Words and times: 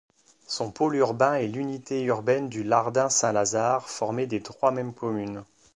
Son 0.47 0.71
pôle 0.71 0.95
urbain 0.95 1.35
est 1.35 1.45
l'unité 1.45 2.01
urbaine 2.05 2.49
du 2.49 2.63
Lardin-Saint-Lazare, 2.63 3.87
formée 3.87 4.25
des 4.25 4.41
trois 4.41 4.71
mêmes 4.71 4.95
communes. 4.95 5.43